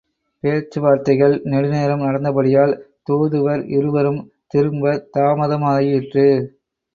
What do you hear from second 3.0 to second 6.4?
தூதுவர் இருவரும் திரும்பத் தாமதமாயிற்று.